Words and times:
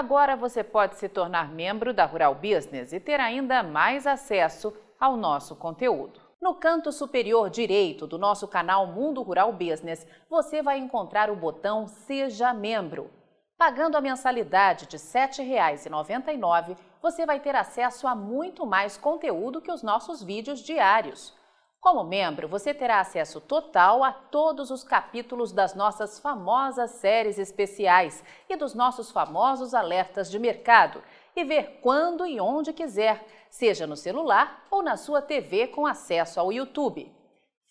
Agora 0.00 0.34
você 0.34 0.64
pode 0.64 0.96
se 0.96 1.10
tornar 1.10 1.52
membro 1.52 1.92
da 1.92 2.06
Rural 2.06 2.34
Business 2.34 2.90
e 2.90 2.98
ter 2.98 3.20
ainda 3.20 3.62
mais 3.62 4.06
acesso 4.06 4.72
ao 4.98 5.14
nosso 5.14 5.54
conteúdo. 5.54 6.18
No 6.40 6.54
canto 6.54 6.90
superior 6.90 7.50
direito 7.50 8.06
do 8.06 8.16
nosso 8.16 8.48
canal 8.48 8.86
Mundo 8.86 9.20
Rural 9.20 9.52
Business, 9.52 10.06
você 10.26 10.62
vai 10.62 10.78
encontrar 10.78 11.28
o 11.28 11.36
botão 11.36 11.86
Seja 11.86 12.54
Membro. 12.54 13.10
Pagando 13.58 13.94
a 13.94 14.00
mensalidade 14.00 14.86
de 14.86 14.96
R$ 14.96 15.02
7,99, 15.02 16.78
você 17.02 17.26
vai 17.26 17.38
ter 17.38 17.54
acesso 17.54 18.08
a 18.08 18.14
muito 18.14 18.64
mais 18.64 18.96
conteúdo 18.96 19.60
que 19.60 19.70
os 19.70 19.82
nossos 19.82 20.22
vídeos 20.22 20.60
diários. 20.60 21.38
Como 21.80 22.04
membro, 22.04 22.46
você 22.46 22.74
terá 22.74 23.00
acesso 23.00 23.40
total 23.40 24.04
a 24.04 24.12
todos 24.12 24.70
os 24.70 24.84
capítulos 24.84 25.50
das 25.50 25.74
nossas 25.74 26.18
famosas 26.18 26.90
séries 26.90 27.38
especiais 27.38 28.22
e 28.50 28.54
dos 28.54 28.74
nossos 28.74 29.10
famosos 29.10 29.72
alertas 29.72 30.30
de 30.30 30.38
mercado 30.38 31.02
e 31.34 31.42
ver 31.42 31.80
quando 31.80 32.26
e 32.26 32.38
onde 32.38 32.74
quiser, 32.74 33.24
seja 33.48 33.86
no 33.86 33.96
celular 33.96 34.66
ou 34.70 34.82
na 34.82 34.98
sua 34.98 35.22
TV 35.22 35.68
com 35.68 35.86
acesso 35.86 36.38
ao 36.38 36.52
YouTube. 36.52 37.10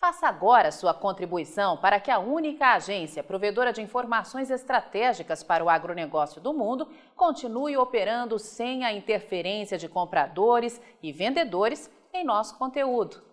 Faça 0.00 0.26
agora 0.26 0.72
sua 0.72 0.92
contribuição 0.92 1.76
para 1.76 2.00
que 2.00 2.10
a 2.10 2.18
única 2.18 2.74
agência 2.74 3.22
provedora 3.22 3.72
de 3.72 3.80
informações 3.80 4.50
estratégicas 4.50 5.44
para 5.44 5.62
o 5.62 5.68
agronegócio 5.68 6.40
do 6.40 6.52
mundo 6.52 6.88
continue 7.14 7.76
operando 7.76 8.40
sem 8.40 8.84
a 8.84 8.92
interferência 8.92 9.78
de 9.78 9.88
compradores 9.88 10.80
e 11.00 11.12
vendedores 11.12 11.88
em 12.12 12.24
nosso 12.24 12.58
conteúdo. 12.58 13.29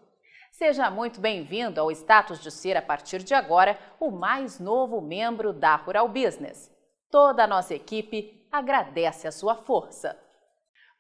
Seja 0.58 0.90
muito 0.90 1.22
bem-vindo 1.22 1.80
ao 1.80 1.92
status 1.92 2.40
de 2.40 2.50
ser, 2.50 2.76
a 2.76 2.82
partir 2.82 3.20
de 3.20 3.36
agora, 3.36 3.78
o 4.00 4.10
mais 4.10 4.60
novo 4.60 5.00
membro 5.00 5.54
da 5.54 5.76
Rural 5.76 6.08
Business. 6.08 6.76
Toda 7.12 7.44
a 7.44 7.48
nossa 7.48 7.76
equipe 7.76 8.44
agradece 8.52 9.28
a 9.28 9.32
sua 9.32 9.54
força. 9.54 10.20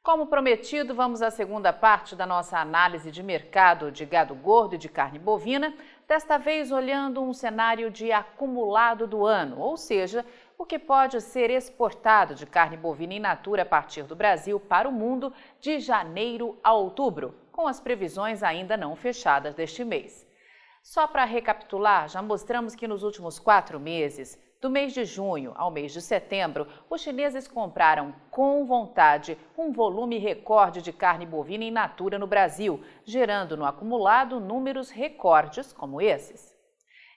Como 0.03 0.27
prometido, 0.27 0.93
vamos 0.93 1.23
à 1.23 1.31
segunda 1.31 1.73
parte 1.73 2.15
da 2.15 2.23
nossa 2.23 2.59
análise 2.59 3.09
de 3.09 3.23
mercado 3.23 3.91
de 3.91 4.05
gado 4.05 4.35
gordo 4.35 4.75
e 4.75 4.77
de 4.77 4.87
carne 4.87 5.17
bovina, 5.17 5.73
desta 6.07 6.37
vez 6.37 6.71
olhando 6.71 7.19
um 7.23 7.33
cenário 7.33 7.89
de 7.89 8.11
acumulado 8.11 9.07
do 9.07 9.25
ano, 9.25 9.59
ou 9.59 9.75
seja, 9.75 10.23
o 10.55 10.67
que 10.67 10.77
pode 10.77 11.19
ser 11.19 11.49
exportado 11.49 12.35
de 12.35 12.45
carne 12.45 12.77
bovina 12.77 13.15
in 13.15 13.19
natura 13.19 13.63
a 13.63 13.65
partir 13.65 14.03
do 14.03 14.15
Brasil 14.15 14.59
para 14.59 14.87
o 14.87 14.91
mundo 14.91 15.33
de 15.59 15.79
janeiro 15.79 16.59
a 16.63 16.73
outubro 16.73 17.46
com 17.57 17.67
as 17.67 17.79
previsões 17.79 18.43
ainda 18.43 18.77
não 18.77 18.95
fechadas 18.95 19.55
deste 19.55 19.83
mês. 19.83 20.27
Só 20.83 21.07
para 21.07 21.25
recapitular, 21.25 22.07
já 22.07 22.21
mostramos 22.21 22.75
que 22.75 22.87
nos 22.87 23.01
últimos 23.01 23.39
quatro 23.39 23.79
meses, 23.79 24.39
do 24.61 24.69
mês 24.69 24.93
de 24.93 25.03
junho 25.03 25.53
ao 25.55 25.71
mês 25.71 25.91
de 25.91 25.99
setembro, 25.99 26.67
os 26.87 27.01
chineses 27.01 27.47
compraram 27.47 28.13
com 28.29 28.63
vontade 28.63 29.39
um 29.57 29.71
volume 29.71 30.19
recorde 30.19 30.83
de 30.83 30.93
carne 30.93 31.25
bovina 31.25 31.63
in 31.63 31.71
natura 31.71 32.19
no 32.19 32.27
Brasil, 32.27 32.79
gerando 33.03 33.57
no 33.57 33.65
acumulado 33.65 34.39
números 34.39 34.91
recordes 34.91 35.73
como 35.73 35.99
esses. 35.99 36.56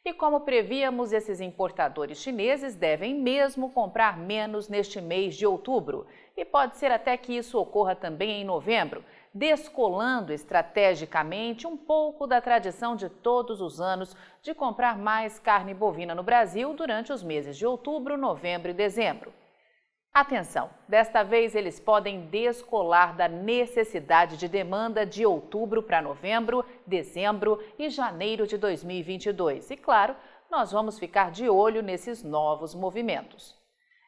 E 0.03 0.15
como 0.15 0.41
prevíamos, 0.41 1.12
esses 1.12 1.43
importadores 1.43 2.19
chineses 2.19 2.75
devem 2.75 3.15
mesmo 3.15 3.70
comprar 3.70 4.17
menos 4.17 4.67
neste 4.67 4.98
mês 4.98 5.34
de 5.37 5.47
outubro. 5.47 6.06
E 6.34 6.43
pode 6.43 6.77
ser 6.79 6.91
até 6.91 7.15
que 7.19 7.37
isso 7.37 7.59
ocorra 7.59 7.95
também 7.95 8.41
em 8.41 8.45
novembro, 8.45 9.05
descolando 9.34 10.33
estrategicamente 10.33 11.67
um 11.67 11.77
pouco 11.77 12.27
da 12.27 12.41
tradição 12.41 12.97
de 12.97 13.11
todos 13.11 13.61
os 13.61 13.78
anos 13.78 14.17
de 14.43 14.55
comprar 14.55 14.97
mais 14.98 15.39
carne 15.39 15.75
bovina 15.75 16.15
no 16.15 16.23
Brasil 16.23 16.73
durante 16.73 17.12
os 17.12 17.23
meses 17.23 17.55
de 17.55 17.67
outubro, 17.67 18.17
novembro 18.17 18.71
e 18.71 18.75
dezembro. 18.75 19.31
Atenção, 20.12 20.70
desta 20.89 21.22
vez 21.22 21.55
eles 21.55 21.78
podem 21.78 22.22
descolar 22.27 23.14
da 23.14 23.28
necessidade 23.28 24.36
de 24.36 24.48
demanda 24.48 25.06
de 25.06 25.25
outubro 25.25 25.84
para 25.84 26.03
novembro, 26.03 26.64
dezembro 26.84 27.62
e 27.78 27.88
janeiro 27.88 28.44
de 28.44 28.59
2022. 28.59 29.70
E 29.70 29.76
claro, 29.76 30.16
nós 30.50 30.72
vamos 30.72 30.99
ficar 30.99 31.31
de 31.31 31.49
olho 31.49 31.81
nesses 31.81 32.25
novos 32.25 32.75
movimentos. 32.75 33.56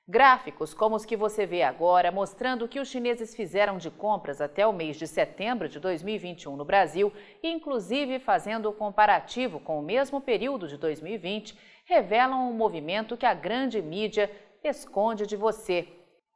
Gráficos 0.09 0.75
como 0.75 0.97
os 0.97 1.05
que 1.05 1.17
você 1.17 1.47
vê 1.47 1.63
agora, 1.63 2.11
mostrando 2.11 2.65
o 2.65 2.69
que 2.69 2.81
os 2.81 2.89
chineses 2.89 3.37
fizeram 3.37 3.79
de 3.79 3.89
compras 3.89 4.41
até 4.41 4.67
o 4.67 4.73
mês 4.73 4.97
de 4.97 5.07
setembro 5.07 5.69
de 5.69 5.79
2021 5.79 6.57
no 6.57 6.65
Brasil, 6.65 7.13
inclusive 7.41 8.19
fazendo 8.19 8.69
o 8.69 8.73
comparativo 8.73 9.61
com 9.61 9.79
o 9.79 9.83
mesmo 9.83 10.21
período 10.21 10.67
de 10.67 10.77
2020, 10.77 11.57
revelam 11.85 12.51
um 12.51 12.53
movimento 12.53 13.17
que 13.17 13.25
a 13.25 13.35
grande 13.35 13.81
mídia 13.81 14.29
esconde 14.69 15.27
de 15.27 15.37
você. 15.37 15.89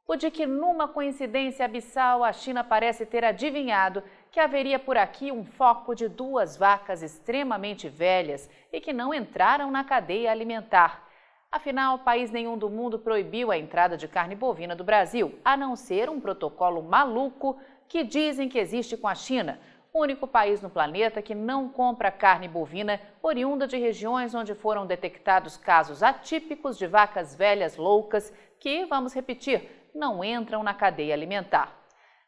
O 0.07 0.15
de 0.15 0.31
que, 0.31 0.45
numa 0.45 0.87
coincidência 0.87 1.65
abissal, 1.65 2.23
a 2.23 2.31
China 2.31 2.63
parece 2.63 3.05
ter 3.05 3.25
adivinhado 3.25 4.03
que 4.31 4.39
haveria 4.39 4.79
por 4.79 4.97
aqui 4.97 5.31
um 5.31 5.43
foco 5.43 5.93
de 5.93 6.07
duas 6.07 6.55
vacas 6.55 7.01
extremamente 7.01 7.89
velhas 7.89 8.49
e 8.71 8.79
que 8.79 8.93
não 8.93 9.13
entraram 9.13 9.69
na 9.69 9.83
cadeia 9.83 10.31
alimentar 10.31 11.07
Afinal, 11.49 11.99
país 11.99 12.29
nenhum 12.29 12.57
do 12.57 12.69
mundo 12.69 12.99
proibiu 12.99 13.51
a 13.51 13.57
entrada 13.57 13.95
de 13.95 14.07
carne 14.07 14.35
bovina 14.35 14.75
do 14.75 14.83
Brasil, 14.83 15.39
a 15.45 15.55
não 15.55 15.75
ser 15.75 16.09
um 16.09 16.19
protocolo 16.19 16.83
maluco 16.83 17.57
que 17.87 18.03
dizem 18.03 18.49
que 18.49 18.59
existe 18.59 18.97
com 18.97 19.07
a 19.07 19.15
China, 19.15 19.57
o 19.97 20.01
único 20.01 20.27
país 20.27 20.61
no 20.61 20.69
planeta 20.69 21.23
que 21.23 21.33
não 21.33 21.67
compra 21.67 22.11
carne 22.11 22.47
bovina 22.47 23.01
oriunda 23.19 23.65
de 23.65 23.77
regiões 23.77 24.35
onde 24.35 24.53
foram 24.53 24.85
detectados 24.85 25.57
casos 25.57 26.03
atípicos 26.03 26.77
de 26.77 26.85
vacas 26.85 27.33
velhas 27.33 27.77
loucas 27.77 28.31
que, 28.59 28.85
vamos 28.85 29.11
repetir, 29.13 29.89
não 29.95 30.23
entram 30.23 30.61
na 30.61 30.73
cadeia 30.73 31.15
alimentar. 31.15 31.75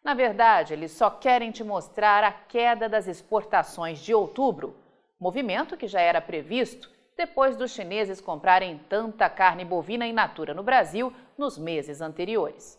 Na 0.03 0.16
verdade, 0.16 0.74
eles 0.74 0.91
só 0.94 1.12
querem 1.12 1.52
te 1.52 1.63
mostrar 1.63 2.24
a 2.24 2.31
queda 2.31 2.90
das 2.90 3.08
exportações 3.08 4.00
de 4.00 4.16
outubro, 4.16 4.75
movimento 5.19 5.78
que 5.78 5.88
já 5.88 6.02
era 6.02 6.19
previsto 6.19 6.90
depois 7.16 7.56
dos 7.56 7.72
chineses 7.72 8.19
comprarem 8.19 8.79
tanta 8.90 9.29
carne 9.29 9.63
bovina 9.63 10.08
in 10.08 10.13
natura 10.13 10.56
no 10.56 10.63
Brasil 10.63 11.13
nos 11.38 11.58
meses 11.58 12.02
anteriores. 12.02 12.78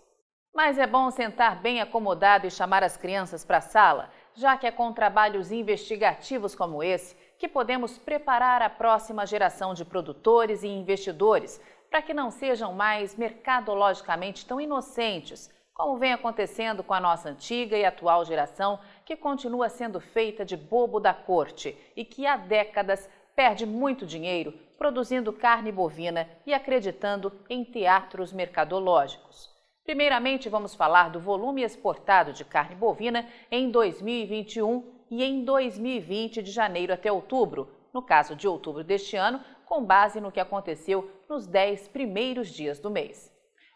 Mas 0.53 0.79
é 0.79 0.87
bom 0.87 1.11
sentar 1.11 1.61
bem 1.61 1.81
acomodado 1.81 2.47
e 2.47 2.51
chamar 2.51 2.83
as 2.83 2.97
crianças 2.97 3.45
para 3.45 3.59
a 3.59 3.63
sala, 3.63 4.11
já 4.35 4.57
que 4.57 4.67
é 4.67 4.71
com 4.71 4.93
trabalhos 4.93 5.53
investigativos 5.53 6.55
como 6.55 6.83
esse 6.83 7.17
que 7.39 7.49
podemos 7.49 7.97
preparar 7.97 8.61
a 8.61 8.69
próxima 8.69 9.25
geração 9.25 9.73
de 9.73 9.85
produtores 9.85 10.63
e 10.63 10.69
investidores 10.69 11.61
para 11.89 12.03
que 12.03 12.13
não 12.13 12.31
sejam 12.31 12.73
mais 12.73 13.17
mercadologicamente 13.17 14.45
tão 14.45 14.61
inocentes, 14.61 15.51
como 15.73 15.97
vem 15.97 16.13
acontecendo 16.13 16.85
com 16.85 16.93
a 16.93 17.01
nossa 17.01 17.31
antiga 17.31 17.77
e 17.77 17.85
atual 17.85 18.25
geração, 18.25 18.79
que 19.07 19.17
continua 19.17 19.69
sendo 19.69 19.99
feita 20.01 20.45
de 20.45 20.57
bobo 20.57 21.01
da 21.01 21.15
corte 21.15 21.77
e 21.97 22.05
que 22.05 22.27
há 22.27 22.37
décadas 22.37 23.09
perde 23.35 23.65
muito 23.65 24.05
dinheiro 24.05 24.53
produzindo 24.77 25.33
carne 25.33 25.71
bovina 25.71 26.29
e 26.47 26.53
acreditando 26.53 27.33
em 27.49 27.65
teatros 27.65 28.33
mercadológicos. 28.33 29.60
Primeiramente, 29.91 30.49
vamos 30.49 30.73
falar 30.73 31.11
do 31.11 31.19
volume 31.19 31.65
exportado 31.65 32.33
de 32.33 32.45
carne 32.45 32.77
bovina 32.77 33.27
em 33.51 33.73
2021 33.73 34.85
e 35.11 35.25
em 35.25 35.45
2020, 35.45 36.45
de 36.45 36.53
janeiro 36.53 36.93
até 36.93 37.11
outubro, 37.11 37.69
no 37.93 38.01
caso 38.01 38.37
de 38.37 38.47
outubro 38.47 38.85
deste 38.85 39.17
ano, 39.17 39.41
com 39.67 39.85
base 39.85 40.21
no 40.21 40.31
que 40.31 40.39
aconteceu 40.39 41.11
nos 41.29 41.45
10 41.45 41.89
primeiros 41.89 42.51
dias 42.51 42.79
do 42.79 42.89
mês. 42.89 43.35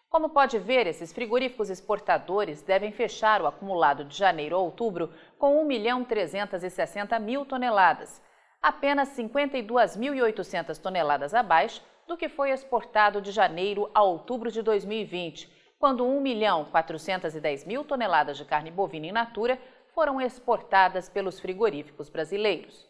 Como 0.08 0.28
pode 0.28 0.56
ver, 0.56 0.86
esses 0.86 1.12
frigoríficos 1.12 1.68
exportadores 1.68 2.62
devem 2.62 2.92
fechar 2.92 3.42
o 3.42 3.48
acumulado 3.48 4.04
de 4.04 4.16
janeiro 4.16 4.54
a 4.54 4.60
outubro 4.60 5.10
com 5.36 5.60
1 5.62 5.64
milhão 5.64 6.04
360 6.04 7.18
mil 7.18 7.44
toneladas, 7.44 8.22
apenas 8.62 9.08
52.800 9.18 10.78
toneladas 10.78 11.34
abaixo 11.34 11.82
do 12.06 12.16
que 12.16 12.28
foi 12.28 12.52
exportado 12.52 13.20
de 13.20 13.32
janeiro 13.32 13.90
a 13.92 14.04
outubro 14.04 14.52
de 14.52 14.62
2020, 14.62 15.63
quando 15.84 16.06
1 16.06 16.18
milhão 16.18 16.64
410 16.64 17.66
mil 17.66 17.84
toneladas 17.84 18.38
de 18.38 18.44
carne 18.46 18.70
bovina 18.70 19.08
in 19.08 19.12
natura 19.12 19.60
foram 19.94 20.18
exportadas 20.18 21.10
pelos 21.10 21.38
frigoríficos 21.38 22.08
brasileiros. 22.08 22.88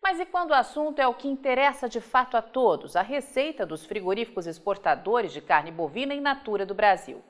Mas 0.00 0.20
e 0.20 0.24
quando 0.24 0.52
o 0.52 0.54
assunto 0.54 1.00
é 1.00 1.08
o 1.08 1.14
que 1.14 1.26
interessa 1.26 1.88
de 1.88 2.00
fato 2.00 2.36
a 2.36 2.40
todos, 2.40 2.94
a 2.94 3.02
receita 3.02 3.66
dos 3.66 3.84
frigoríficos 3.84 4.46
exportadores 4.46 5.32
de 5.32 5.40
carne 5.40 5.72
bovina 5.72 6.14
in 6.14 6.20
natura 6.20 6.64
do 6.64 6.72
Brasil? 6.72 7.20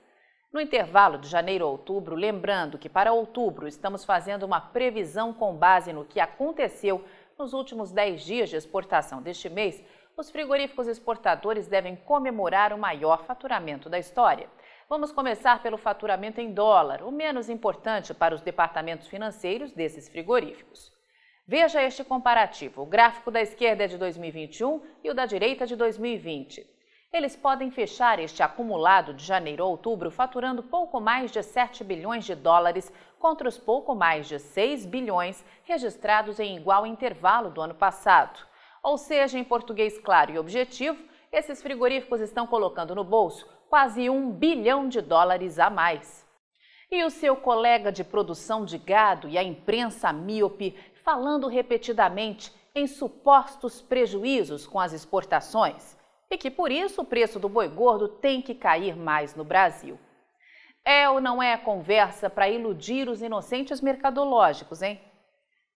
No 0.52 0.61
intervalo 0.61 1.17
de 1.17 1.29
janeiro 1.29 1.64
a 1.64 1.69
outubro, 1.70 2.14
lembrando 2.14 2.76
que 2.76 2.91
para 2.91 3.11
outubro 3.11 3.67
estamos 3.67 4.05
fazendo 4.05 4.43
uma 4.43 4.61
previsão 4.61 5.32
com 5.32 5.56
base 5.56 5.94
no 5.94 6.05
que 6.05 6.20
aconteceu 6.20 7.02
nos 7.38 7.55
últimos 7.55 7.91
10 7.91 8.23
dias 8.23 8.50
de 8.50 8.56
exportação 8.56 9.23
deste 9.23 9.49
mês, 9.49 9.82
os 10.14 10.31
frigoríficos 10.31 10.87
exportadores 10.87 11.67
devem 11.67 11.97
comemorar 11.97 12.75
o 12.75 12.79
maior 12.79 13.25
faturamento 13.25 13.88
da 13.88 13.99
história. 13.99 14.47
Vamos 14.90 15.12
começar 15.12 15.62
pelo 15.62 15.78
faturamento 15.78 16.40
em 16.40 16.52
dólar, 16.52 17.04
o 17.04 17.12
menos 17.12 17.48
importante 17.48 18.12
para 18.12 18.34
os 18.34 18.40
departamentos 18.40 19.06
financeiros 19.06 19.70
desses 19.70 20.08
frigoríficos. 20.08 20.92
Veja 21.46 21.81
este 21.81 22.02
comparativo. 22.02 22.82
O 22.82 22.87
gráfico 22.87 23.31
da 23.31 23.40
esquerda 23.40 23.84
é 23.84 23.87
de 23.87 23.96
2021 23.96 24.82
e 25.04 25.08
o 25.08 25.14
da 25.14 25.26
direita 25.26 25.64
de 25.64 25.76
2020. 25.76 26.66
Eles 27.12 27.37
podem 27.37 27.70
fechar 27.70 28.19
este 28.19 28.42
acumulado 28.42 29.14
de 29.14 29.25
janeiro 29.25 29.62
a 29.62 29.66
outubro 29.69 30.10
faturando 30.10 30.60
pouco 30.60 31.00
mais 31.00 31.31
de 31.31 31.40
7 31.40 31.84
bilhões 31.84 32.25
de 32.25 32.34
dólares 32.34 32.92
contra 33.20 33.48
os 33.48 33.56
pouco 33.56 33.94
mais 33.94 34.26
de 34.26 34.40
6 34.40 34.87
bilhões 34.87 35.44
registrados 35.62 36.40
em 36.40 36.56
igual 36.56 36.84
intervalo 36.84 37.48
do 37.48 37.60
ano 37.60 37.76
passado. 37.76 38.40
Ou 38.82 38.98
seja, 38.98 39.38
em 39.38 39.44
português 39.44 40.00
claro 40.00 40.32
e 40.32 40.38
objetivo, 40.38 41.00
esses 41.31 41.62
frigoríficos 41.62 42.20
estão 42.20 42.44
colocando 42.44 42.92
no 42.92 43.04
bolso 43.04 43.46
quase 43.70 44.11
um 44.11 44.32
bilhão 44.32 44.88
de 44.88 45.00
dólares 45.00 45.61
a 45.61 45.70
mais. 45.70 46.26
E 46.90 47.05
o 47.05 47.11
seu 47.11 47.37
colega 47.37 47.93
de 47.93 48.02
produção 48.02 48.64
de 48.64 48.76
gado 48.76 49.28
e 49.28 49.38
a 49.38 49.44
imprensa 49.44 50.12
míope 50.12 50.76
falando 51.05 51.46
repetidamente 51.46 52.52
em 52.75 52.88
supostos 52.88 53.81
prejuízos 53.81 54.67
com 54.67 54.81
as 54.81 54.93
exportações 54.93 55.96
e 56.28 56.37
que 56.37 56.50
por 56.50 56.72
isso 56.72 57.02
o 57.02 57.05
preço 57.05 57.38
do 57.38 57.49
boi 57.49 57.69
gordo 57.69 58.08
tem 58.08 58.43
que 58.43 58.56
cair 58.56 58.96
mais 58.96 59.37
no 59.37 59.44
Brasil. 59.44 59.96
É 60.84 61.08
ou 61.08 61.20
não 61.20 61.40
é 61.40 61.56
conversa 61.56 62.28
para 62.28 62.49
iludir 62.49 63.08
os 63.08 63.23
inocentes 63.23 63.81
mercadológicos, 63.81 64.82
hein? 64.82 65.00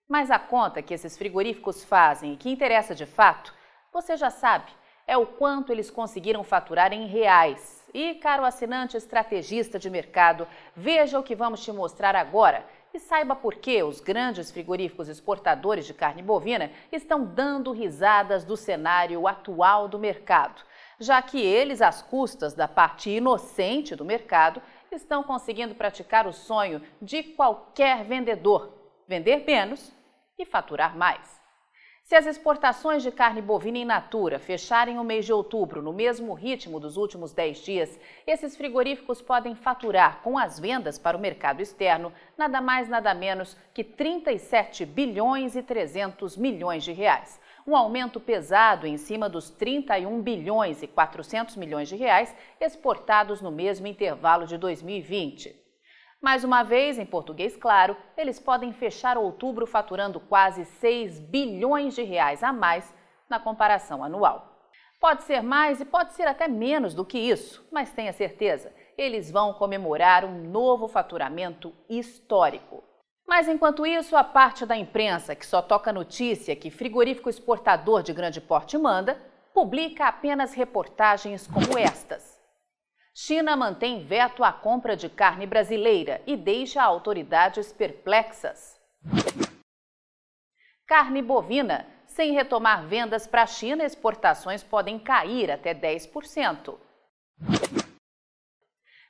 Mas 0.09 0.33
a 0.33 0.39
conta 0.39 0.83
que 0.83 0.95
esses 0.95 1.17
frigoríficos 1.17 1.85
fazem 1.85 2.33
e 2.33 2.37
que 2.37 2.51
interessa 2.51 2.93
de 2.93 3.07
fato, 3.07 3.55
você 3.93 4.17
já 4.17 4.31
sabe, 4.31 4.73
é 5.07 5.17
o 5.17 5.27
quanto 5.27 5.71
eles 5.71 5.91
conseguiram 5.91 6.43
faturar 6.43 6.93
em 6.93 7.07
reais 7.07 7.84
e, 7.95 8.17
caro 8.17 8.45
assinante 8.45 8.97
estrategista 8.97 9.79
de 9.79 9.89
mercado, 9.89 10.47
veja 10.75 11.19
o 11.19 11.23
que 11.23 11.37
vamos 11.37 11.65
te 11.65 11.71
mostrar 11.71 12.17
agora 12.17 12.67
e 12.93 12.99
saiba 12.99 13.37
por 13.37 13.55
que 13.55 13.83
os 13.83 14.01
grandes 14.01 14.51
frigoríficos 14.51 15.09
exportadores 15.09 15.87
de 15.87 15.95
carne 15.95 16.23
bovina 16.23 16.71
estão 16.91 17.25
dando 17.25 17.73
risadas 17.73 18.45
do 18.45 18.57
cenário 18.57 19.27
atual 19.29 19.89
do 19.89 19.99
mercado, 19.99 20.63
já 20.99 21.23
que 21.23 21.41
eles, 21.41 21.81
às 21.81 22.03
custas 22.03 22.53
da 22.55 22.69
parte 22.69 23.11
inocente 23.11 23.97
do 23.97 24.05
mercado, 24.05 24.61
estão 24.91 25.23
conseguindo 25.23 25.75
praticar 25.75 26.27
o 26.27 26.33
sonho 26.33 26.83
de 27.01 27.23
qualquer 27.23 28.05
vendedor: 28.05 28.73
vender 29.07 29.45
menos 29.45 29.93
e 30.39 30.45
faturar 30.45 30.97
mais. 30.97 31.44
Se 32.05 32.15
as 32.15 32.27
exportações 32.27 33.03
de 33.03 33.11
carne 33.11 33.41
bovina 33.41 33.79
in 33.79 33.87
natura 33.87 34.39
fecharem 34.39 34.99
o 34.99 35.05
mês 35.05 35.25
de 35.25 35.33
outubro 35.33 35.81
no 35.81 35.91
mesmo 35.91 36.35
ritmo 36.35 36.79
dos 36.79 36.99
últimos 36.99 37.33
10 37.33 37.59
dias, 37.61 37.99
esses 38.27 38.55
frigoríficos 38.55 39.23
podem 39.23 39.55
faturar 39.55 40.21
com 40.21 40.37
as 40.37 40.61
vendas 40.61 40.99
para 40.99 41.17
o 41.17 41.21
mercado 41.21 41.63
externo 41.63 42.13
nada 42.37 42.61
mais 42.61 42.91
nada 42.91 43.15
menos 43.15 43.57
que 43.73 43.83
37 43.83 44.85
bilhões 44.85 45.57
e 45.57 45.63
300 45.63 46.37
milhões 46.37 46.85
de 46.85 46.93
reais. 46.93 47.41
Um 47.67 47.75
aumento 47.75 48.21
pesado 48.21 48.87
em 48.87 48.99
cima 48.99 49.27
dos 49.27 49.49
31 49.49 50.21
bilhões 50.21 50.83
e 50.83 50.87
400 50.87 51.57
milhões 51.57 51.89
de 51.89 51.97
reais 51.97 52.37
exportados 52.61 53.41
no 53.41 53.51
mesmo 53.51 53.87
intervalo 53.87 54.47
de 54.47 54.59
2020. 54.59 55.64
Mais 56.25 56.43
uma 56.43 56.63
vez, 56.63 56.99
em 56.99 57.05
português 57.05 57.55
claro, 57.55 57.95
eles 58.17 58.41
podem 58.41 58.73
fechar 58.73 59.19
outubro 59.19 59.67
faturando 59.67 60.19
quase 60.19 60.65
6 60.65 61.21
bilhões 61.21 61.95
de 61.95 62.03
reais 62.03 62.43
a 62.43 62.51
mais 62.51 62.95
na 63.29 63.39
comparação 63.39 64.03
anual. 64.03 64.71
Pode 64.99 65.25
ser 65.25 65.43
mais 65.43 65.83
e 65.83 65.85
pode 65.85 66.15
ser 66.15 66.27
até 66.27 66.49
menos 66.49 66.95
do 66.95 67.05
que 67.05 67.19
isso, 67.19 67.69
mas 67.71 67.93
tenha 67.93 68.11
certeza, 68.11 68.73
eles 68.97 69.31
vão 69.31 69.53
comemorar 69.53 70.25
um 70.25 70.45
novo 70.45 70.89
faturamento 70.89 71.75
histórico. 71.91 72.83
Mas 73.29 73.47
enquanto 73.47 73.85
isso, 73.85 74.17
a 74.17 74.25
parte 74.25 74.65
da 74.65 74.79
imprensa 74.79 75.35
que 75.35 75.45
só 75.45 75.61
toca 75.61 75.93
notícia 75.93 76.57
que 76.57 76.71
frigorífico 76.71 77.29
exportador 77.29 78.03
de 78.03 78.15
grande 78.15 78.41
porte 78.41 78.79
manda, 78.79 79.21
publica 79.53 80.09
apenas 80.09 80.55
reportagens 80.55 81.47
como 81.47 81.77
estas. 81.77 82.34
China 83.17 83.55
mantém 83.55 84.05
veto 84.05 84.43
à 84.43 84.53
compra 84.53 84.97
de 84.97 85.09
carne 85.09 85.47
brasileira 85.47 86.21
e 86.27 86.37
deixa 86.37 86.83
autoridades 86.83 87.73
perplexas. 87.73 88.77
Carne 90.85 91.23
bovina. 91.23 91.87
Sem 92.09 92.33
retomar 92.33 92.85
vendas 92.87 93.27
para 93.27 93.43
a 93.43 93.47
China, 93.47 93.85
exportações 93.85 94.63
podem 94.63 94.99
cair 94.99 95.51
até 95.51 95.75
10%. 95.75 96.77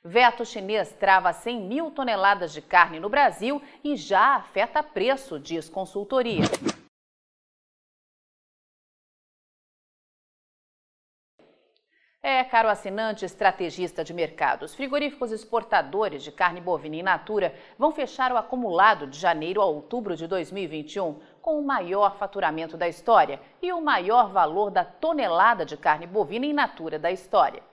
Veto 0.03 0.45
chinês 0.45 0.91
trava 0.93 1.33
100 1.33 1.61
mil 1.61 1.91
toneladas 1.91 2.53
de 2.53 2.61
carne 2.61 2.99
no 2.99 3.09
Brasil 3.09 3.61
e 3.83 3.95
já 3.95 4.35
afeta 4.35 4.83
preço, 4.83 5.39
diz 5.39 5.67
consultoria. 5.67 6.45
É, 12.35 12.43
caro 12.43 12.67
assinante 12.67 13.23
estrategista 13.23 14.03
de 14.03 14.13
mercados, 14.13 14.75
frigoríficos 14.75 15.31
exportadores 15.31 16.21
de 16.21 16.33
carne 16.33 16.59
bovina 16.59 16.97
in 16.97 17.01
natura 17.01 17.55
vão 17.79 17.93
fechar 17.93 18.29
o 18.29 18.35
acumulado 18.35 19.07
de 19.07 19.17
janeiro 19.17 19.61
a 19.61 19.65
outubro 19.65 20.17
de 20.17 20.27
2021 20.27 21.17
com 21.41 21.57
o 21.57 21.65
maior 21.65 22.17
faturamento 22.17 22.75
da 22.75 22.89
história 22.89 23.39
e 23.61 23.71
o 23.71 23.79
maior 23.79 24.33
valor 24.33 24.69
da 24.69 24.83
tonelada 24.83 25.65
de 25.65 25.77
carne 25.77 26.05
bovina 26.05 26.45
in 26.45 26.51
natura 26.51 26.99
da 26.99 27.09
história. 27.09 27.63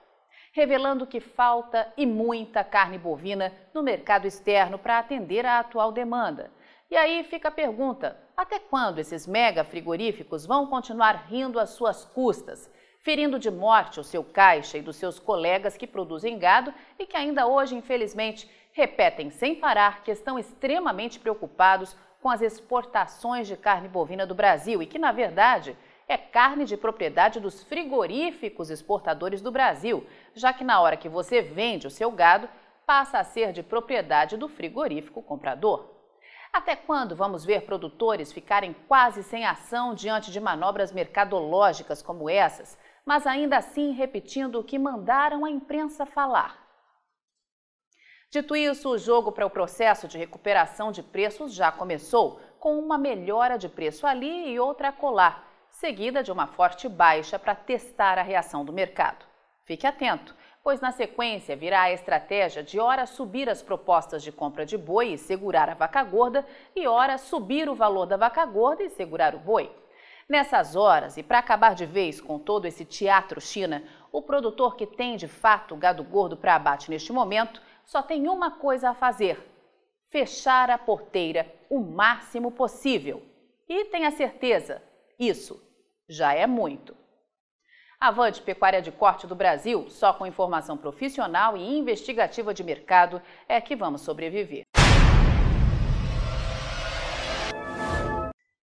Revelando 0.53 1.05
que 1.05 1.19
falta 1.19 1.91
e 1.97 2.05
muita 2.05 2.63
carne 2.63 2.97
bovina 2.97 3.51
no 3.73 3.83
mercado 3.83 4.25
externo 4.27 4.79
para 4.79 4.97
atender 4.97 5.45
à 5.45 5.59
atual 5.59 5.91
demanda. 5.91 6.49
E 6.89 6.95
aí 6.95 7.21
fica 7.25 7.49
a 7.49 7.51
pergunta: 7.51 8.17
até 8.37 8.59
quando 8.59 8.99
esses 8.99 9.27
mega 9.27 9.65
frigoríficos 9.65 10.45
vão 10.45 10.67
continuar 10.67 11.25
rindo 11.27 11.59
às 11.59 11.71
suas 11.71 12.05
custas? 12.05 12.71
Ferindo 13.03 13.37
de 13.37 13.51
morte 13.51 13.99
o 13.99 14.03
seu 14.03 14.23
caixa 14.23 14.77
e 14.77 14.81
dos 14.81 14.95
seus 14.95 15.19
colegas 15.19 15.75
que 15.75 15.85
produzem 15.85 16.39
gado 16.39 16.73
e 16.97 17.05
que 17.05 17.17
ainda 17.17 17.45
hoje, 17.45 17.75
infelizmente, 17.75 18.49
repetem 18.71 19.29
sem 19.29 19.53
parar 19.53 20.03
que 20.03 20.09
estão 20.09 20.39
extremamente 20.39 21.19
preocupados 21.19 21.97
com 22.21 22.29
as 22.29 22.41
exportações 22.41 23.45
de 23.45 23.57
carne 23.57 23.89
bovina 23.89 24.25
do 24.25 24.33
Brasil 24.33 24.81
e 24.81 24.87
que, 24.87 24.97
na 24.97 25.11
verdade, 25.11 25.77
é 26.07 26.17
carne 26.17 26.63
de 26.63 26.77
propriedade 26.77 27.41
dos 27.41 27.61
frigoríficos 27.63 28.69
exportadores 28.69 29.41
do 29.41 29.51
Brasil, 29.51 30.07
já 30.33 30.53
que 30.53 30.63
na 30.63 30.79
hora 30.79 30.95
que 30.95 31.09
você 31.09 31.41
vende 31.41 31.85
o 31.85 31.91
seu 31.91 32.09
gado, 32.09 32.47
passa 32.85 33.19
a 33.19 33.23
ser 33.25 33.51
de 33.51 33.61
propriedade 33.61 34.37
do 34.37 34.47
frigorífico 34.47 35.21
comprador. 35.21 35.91
Até 36.53 36.75
quando 36.75 37.15
vamos 37.15 37.43
ver 37.43 37.65
produtores 37.65 38.31
ficarem 38.31 38.73
quase 38.87 39.23
sem 39.23 39.43
ação 39.43 39.93
diante 39.93 40.31
de 40.31 40.39
manobras 40.39 40.91
mercadológicas 40.91 42.01
como 42.01 42.29
essas, 42.29 42.77
mas 43.05 43.27
ainda 43.27 43.57
assim 43.57 43.91
repetindo 43.91 44.59
o 44.59 44.63
que 44.63 44.79
mandaram 44.79 45.45
a 45.45 45.49
imprensa 45.49 46.05
falar. 46.05 46.63
Dito 48.29 48.55
isso, 48.55 48.89
o 48.89 48.97
jogo 48.97 49.31
para 49.31 49.45
o 49.45 49.49
processo 49.49 50.07
de 50.07 50.17
recuperação 50.17 50.91
de 50.91 51.03
preços 51.03 51.53
já 51.53 51.71
começou, 51.71 52.41
com 52.59 52.79
uma 52.79 52.97
melhora 52.97 53.57
de 53.57 53.69
preço 53.69 54.07
ali 54.07 54.49
e 54.51 54.59
outra 54.59 54.91
colar, 54.91 55.47
seguida 55.69 56.23
de 56.23 56.31
uma 56.31 56.47
forte 56.47 56.89
baixa 56.89 57.37
para 57.37 57.53
testar 57.53 58.17
a 58.17 58.23
reação 58.23 58.65
do 58.65 58.73
mercado. 58.73 59.25
Fique 59.65 59.85
atento, 59.85 60.35
pois 60.63 60.79
na 60.81 60.91
sequência 60.91 61.55
virá 61.55 61.83
a 61.83 61.91
estratégia 61.91 62.63
de 62.63 62.79
ora 62.79 63.05
subir 63.05 63.49
as 63.49 63.61
propostas 63.61 64.23
de 64.23 64.31
compra 64.31 64.65
de 64.65 64.77
boi 64.77 65.13
e 65.13 65.17
segurar 65.17 65.69
a 65.69 65.75
vaca 65.75 66.03
gorda, 66.03 66.43
e 66.75 66.87
ora 66.87 67.17
subir 67.17 67.69
o 67.69 67.75
valor 67.75 68.05
da 68.05 68.17
vaca 68.17 68.45
gorda 68.45 68.81
e 68.81 68.89
segurar 68.89 69.35
o 69.35 69.39
boi. 69.39 69.69
Nessas 70.33 70.75
horas, 70.75 71.15
e 71.15 71.21
para 71.21 71.37
acabar 71.37 71.75
de 71.75 71.85
vez 71.85 72.19
com 72.19 72.39
todo 72.39 72.65
esse 72.65 72.83
teatro 72.83 73.39
China, 73.39 73.83
o 74.11 74.19
produtor 74.19 74.75
que 74.75 74.87
tem 74.87 75.15
de 75.15 75.27
fato 75.27 75.75
gado 75.75 76.03
gordo 76.03 76.35
para 76.35 76.55
abate 76.55 76.89
neste 76.89 77.13
momento 77.13 77.61
só 77.85 78.01
tem 78.01 78.27
uma 78.27 78.49
coisa 78.49 78.89
a 78.89 78.95
fazer: 78.95 79.37
fechar 80.09 80.71
a 80.71 80.77
porteira 80.79 81.45
o 81.69 81.79
máximo 81.79 82.49
possível. 82.49 83.21
E 83.69 83.85
tenha 83.85 84.09
certeza, 84.09 84.81
isso 85.19 85.61
já 86.09 86.33
é 86.33 86.47
muito. 86.47 86.97
Avante 87.99 88.41
Pecuária 88.41 88.81
de 88.81 88.91
Corte 88.91 89.27
do 89.27 89.35
Brasil, 89.35 89.87
só 89.87 90.13
com 90.13 90.25
informação 90.25 90.75
profissional 90.75 91.55
e 91.55 91.77
investigativa 91.77 92.55
de 92.55 92.63
mercado 92.63 93.21
é 93.47 93.61
que 93.61 93.75
vamos 93.75 94.01
sobreviver. 94.01 94.63